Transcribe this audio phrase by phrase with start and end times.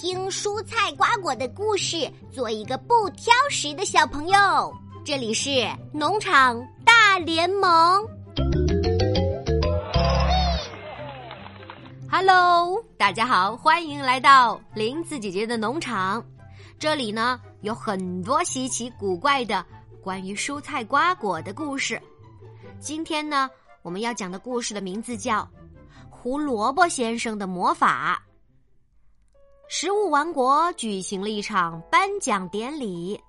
[0.00, 4.72] 听蔬菜瓜果的故事，做一个不挑食的小朋友。
[5.04, 8.06] 这里是农场大联盟。
[12.08, 16.24] Hello，大家好，欢迎来到林子姐姐的农场。
[16.78, 19.66] 这里呢有很多稀奇古怪的
[20.00, 22.00] 关于蔬菜瓜果的故事。
[22.78, 23.50] 今天呢，
[23.82, 25.40] 我们要讲的故事的名字叫
[26.08, 28.22] 《胡萝卜先生的魔法》。
[29.70, 33.20] 食物王国举行了一场颁奖典礼，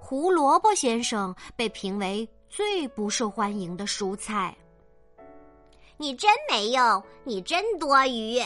[0.00, 4.52] 胡萝卜先生被评为最不受欢迎的蔬菜。
[5.96, 8.42] 你真没用，你真多余。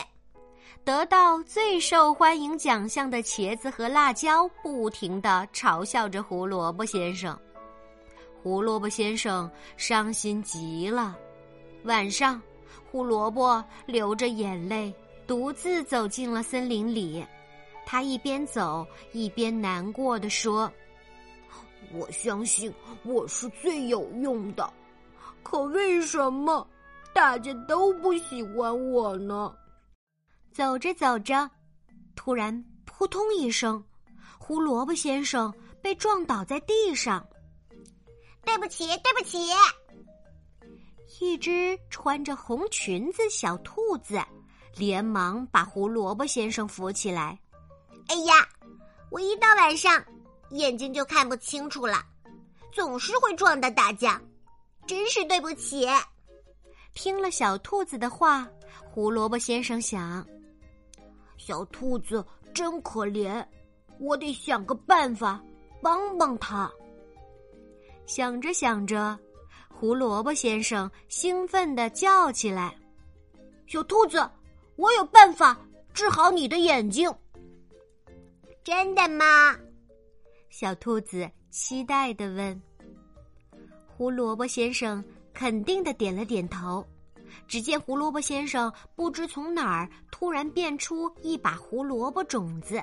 [0.85, 7.37] 得到最受欢迎奖项的茄子和辣椒不停的嘲笑着胡萝卜先生。
[8.43, 11.17] 胡萝卜先生伤心极了。
[11.85, 12.39] 晚上，
[12.91, 14.93] 胡萝卜流着眼泪，
[15.25, 17.25] 独自走进了森林里。
[17.91, 20.71] 他一边走一边难过的说
[21.91, 22.71] ：“我相信
[23.03, 24.71] 我是最有用的，
[25.41, 26.69] 可为什么
[27.15, 29.51] 大家都不喜欢我呢？”
[30.53, 31.49] 走着走着，
[32.15, 33.83] 突然扑通一声，
[34.37, 37.27] 胡萝卜先生被撞倒在地上。
[38.45, 39.39] 对不起，对不起！
[41.19, 44.21] 一只穿着红裙子小兔子
[44.75, 47.39] 连忙把胡萝卜先生扶起来。
[48.09, 48.47] 哎呀，
[49.11, 50.03] 我一到晚上
[50.49, 52.03] 眼睛就看不清楚了，
[52.71, 54.19] 总是会撞到大家，
[54.87, 55.87] 真是对不起。
[56.95, 58.47] 听了小兔子的话，
[58.91, 60.25] 胡萝卜先生想：
[61.37, 63.45] 小兔子真可怜，
[63.99, 65.39] 我得想个办法
[65.79, 66.69] 帮帮他。
[68.07, 69.17] 想着想着，
[69.69, 72.75] 胡萝卜先生兴奋地叫起来
[73.67, 74.27] ：“小兔子，
[74.77, 75.55] 我有办法
[75.93, 77.07] 治好你的眼睛！”
[78.69, 79.25] 真的吗？
[80.51, 82.61] 小兔子期待的问。
[83.87, 86.85] 胡萝卜先生肯定的点了点头。
[87.47, 92.79] 只见胡萝卜先生不知从哪儿突然变出一把胡萝卜种子，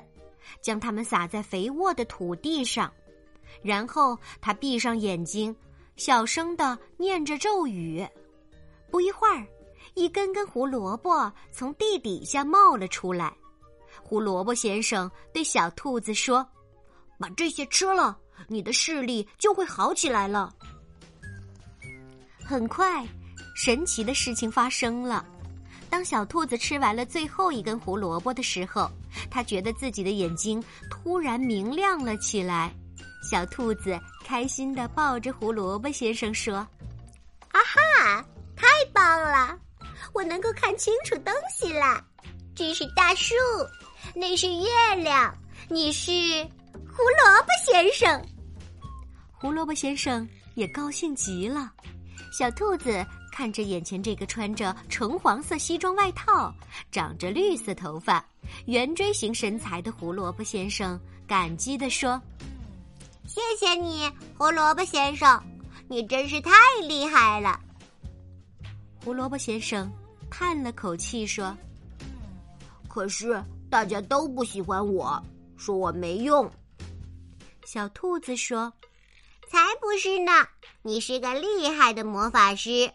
[0.61, 2.91] 将它们撒在肥沃的土地上，
[3.61, 5.55] 然后他闭上眼睛，
[5.95, 8.05] 小声的念着咒语。
[8.91, 9.47] 不一会儿，
[9.93, 13.33] 一根根胡萝卜从地底下冒了出来。
[14.07, 16.47] 胡萝卜先生对小兔子说
[17.19, 20.49] ：“把这些吃了，你的视力就会好起来了。”
[22.41, 23.05] 很快，
[23.53, 25.25] 神奇的事情发生了。
[25.89, 28.89] 当小兔子吃完了最后一根胡萝卜的时候，
[29.29, 32.73] 它觉得自己的眼睛突然明亮了起来。
[33.29, 36.55] 小兔子开心的抱着胡萝卜先生说
[37.51, 38.25] ：“啊哈，
[38.55, 39.59] 太棒了！
[40.13, 42.01] 我能够看清楚东西了。
[42.55, 43.35] 这是大树。”
[44.19, 45.31] 那是月亮，
[45.69, 46.11] 你是
[46.73, 48.19] 胡萝卜先生。
[49.31, 51.71] 胡萝卜先生也高兴极了。
[52.33, 56.51] 小兔子看着眼前这个穿着橙黄色西装外套、
[56.91, 58.25] 长着绿色头发、
[58.65, 62.19] 圆锥形身材的胡萝卜先生，感激地说
[63.27, 65.39] ：“谢谢你，胡萝卜先生，
[65.87, 66.51] 你真是太
[66.87, 67.59] 厉害了。”
[69.05, 69.87] 胡萝卜先生
[70.27, 71.55] 叹了口气说
[72.89, 73.39] ：“可是。”
[73.69, 75.21] 大家都不喜欢我，
[75.57, 76.49] 说我没用。
[77.65, 78.71] 小兔子说
[79.51, 80.31] ：“才不是呢！
[80.81, 82.89] 你是个厉害的魔法师。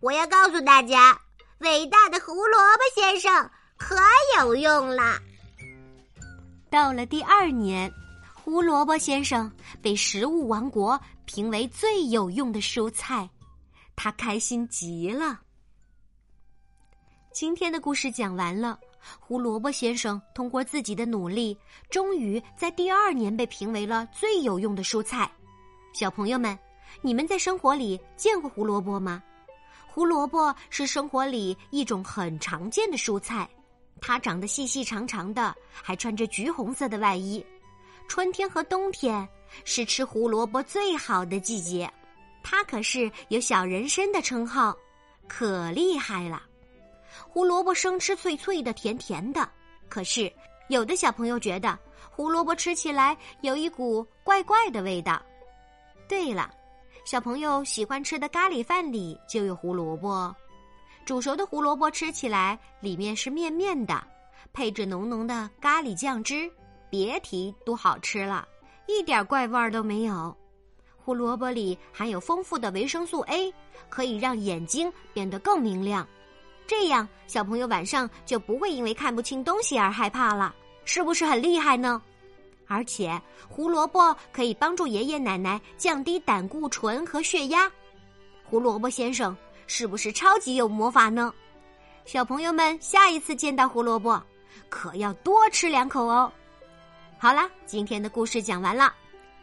[0.00, 1.20] 我要告诉大家，
[1.58, 3.96] 伟大的胡萝卜先生可
[4.38, 5.20] 有用了。”
[6.70, 7.92] 到了第二年，
[8.32, 9.50] 胡萝卜先生
[9.82, 13.28] 被食物王国评为最有用的蔬菜，
[13.94, 15.38] 他开心极了。
[17.32, 18.78] 今天的故事讲完了。
[19.20, 21.56] 胡萝卜先生通过自己的努力，
[21.90, 25.30] 终于在第二年被评为了最有用的蔬菜。
[25.92, 26.58] 小朋友们，
[27.02, 29.22] 你们在生活里见过胡萝卜吗？
[29.86, 33.48] 胡萝卜是生活里一种很常见的蔬菜，
[34.00, 37.44] 它长得细细长长的，还穿着橘红色的外衣。
[38.08, 39.26] 春天和冬天
[39.64, 41.88] 是吃胡萝卜最好的季节，
[42.42, 44.76] 它可是有小人参的称号，
[45.28, 46.42] 可厉害了。
[47.28, 49.48] 胡萝卜生吃脆脆的、甜甜的，
[49.88, 50.32] 可是
[50.68, 51.78] 有的小朋友觉得
[52.10, 55.20] 胡萝卜吃起来有一股怪怪的味道。
[56.08, 56.50] 对了，
[57.04, 60.34] 小朋友喜欢吃的咖喱饭里就有胡萝卜，
[61.04, 64.02] 煮熟的胡萝卜吃起来里面是面面的，
[64.52, 66.50] 配着浓浓的咖喱酱汁，
[66.90, 68.46] 别提多好吃了，
[68.86, 70.36] 一点怪味儿都没有。
[70.96, 73.52] 胡萝卜里含有丰富的维生素 A，
[73.90, 76.06] 可以让眼睛变得更明亮。
[76.66, 80.54] 这样，小朋友晚上就不会因为看不清东西而害怕了。
[80.84, 82.00] 是不是很厉害呢？
[82.66, 87.70] 而且胡萝卜可以帮助爷爷奶奶降低胆固醇和血压。
[88.42, 91.32] 胡萝卜先生是不是超级有魔法呢？
[92.04, 94.22] 小朋友们，下一次见到胡萝卜，
[94.68, 96.30] 可要多吃两口哦。
[97.18, 98.92] 好啦，今天的故事讲完了，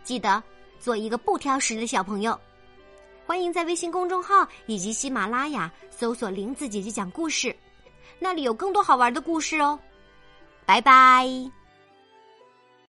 [0.04, 0.42] 记得
[0.80, 2.40] 做一个不挑食的小朋友。
[3.32, 7.56] 欢迎在微信公众号以及喜马拉雅搜索“林子姐姐讲故事”，
[8.20, 9.80] 那里有更多好玩的故事哦。
[10.66, 11.61] 拜拜。